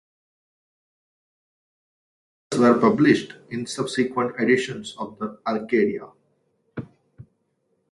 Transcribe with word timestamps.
Two 2.49 2.65
others 2.65 2.73
were 2.81 2.89
published 2.89 3.35
in 3.51 3.67
subsequent 3.67 4.33
editions 4.39 4.95
of 4.97 5.19
the 5.19 5.37
"Arcadia". 5.45 6.09